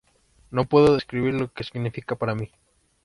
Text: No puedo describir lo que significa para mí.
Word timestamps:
No 0.49 0.65
puedo 0.65 0.95
describir 0.95 1.35
lo 1.35 1.53
que 1.53 1.63
significa 1.63 2.15
para 2.15 2.33
mí. 2.33 2.49